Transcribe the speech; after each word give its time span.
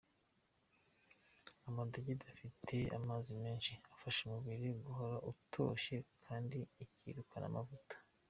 Amadegede 1.69 2.23
afite 2.33 2.75
amzai 2.95 3.35
menshi, 3.45 3.73
afasha 3.93 4.19
umubiri 4.23 4.67
guhora 4.85 5.17
utoshye, 5.31 5.97
kandi 6.25 6.57
akirukana 6.83 7.47
amavuta. 7.51 7.95